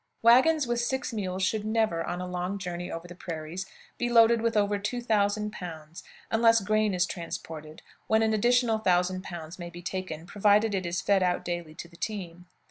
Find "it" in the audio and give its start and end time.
10.73-10.87